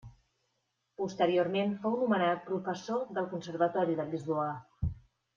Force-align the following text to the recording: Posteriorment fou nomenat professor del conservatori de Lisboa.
Posteriorment 1.01 1.75
fou 1.83 1.97
nomenat 1.99 2.41
professor 2.47 3.03
del 3.17 3.27
conservatori 3.35 3.99
de 4.01 4.07
Lisboa. 4.15 4.49